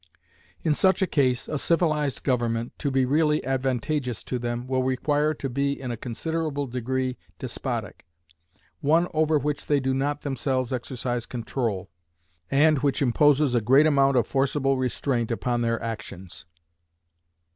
In 0.63 0.73
such 0.73 1.03
a 1.03 1.05
case, 1.05 1.47
a 1.47 1.59
civilized 1.59 2.23
government, 2.23 2.73
to 2.79 2.89
be 2.89 3.05
really 3.05 3.45
advantageous 3.45 4.23
to 4.23 4.39
them, 4.39 4.65
will 4.65 4.81
require 4.81 5.35
to 5.35 5.47
be 5.47 5.79
in 5.79 5.91
a 5.91 5.95
considerable 5.95 6.65
degree 6.65 7.17
despotic; 7.37 8.07
one 8.79 9.07
over 9.13 9.37
which 9.37 9.67
they 9.67 9.79
do 9.79 9.93
not 9.93 10.21
themselves 10.23 10.73
exercise 10.73 11.27
control, 11.27 11.87
and 12.49 12.79
which 12.79 13.03
imposes 13.03 13.53
a 13.53 13.61
great 13.61 13.85
amount 13.85 14.17
of 14.17 14.25
forcible 14.25 14.75
restraint 14.75 15.29
upon 15.29 15.61
their 15.61 15.79
actions. 15.83 16.47